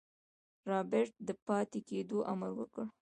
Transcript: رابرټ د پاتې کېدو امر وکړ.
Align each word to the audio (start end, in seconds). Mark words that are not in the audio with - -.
رابرټ 0.69 1.11
د 1.27 1.29
پاتې 1.45 1.79
کېدو 1.89 2.17
امر 2.31 2.51
وکړ. 2.59 2.85